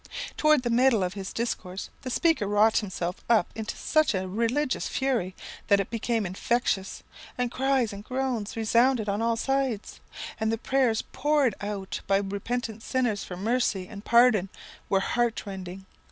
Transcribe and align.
"Towards 0.35 0.63
the 0.63 0.71
middle 0.71 1.03
of 1.03 1.13
his 1.13 1.31
discourse, 1.31 1.91
the 2.01 2.09
speaker 2.09 2.47
wrought 2.47 2.77
himself 2.77 3.23
up 3.29 3.51
into 3.53 3.77
such 3.77 4.15
a 4.15 4.27
religious 4.27 4.87
fury 4.87 5.35
that 5.67 5.79
it 5.79 5.91
became 5.91 6.25
infectious, 6.25 7.03
and 7.37 7.51
cries 7.51 7.93
and 7.93 8.03
groans 8.03 8.55
resounded 8.57 9.07
on 9.07 9.21
all 9.21 9.37
sides; 9.37 9.99
and 10.39 10.51
the 10.51 10.57
prayers 10.57 11.03
poured 11.03 11.53
out 11.61 12.01
by 12.07 12.17
repentant 12.17 12.81
sinners 12.81 13.23
for 13.23 13.37
mercy 13.37 13.87
and 13.87 14.03
pardon 14.03 14.49
were 14.89 15.01
heart 15.01 15.45
rending. 15.45 15.85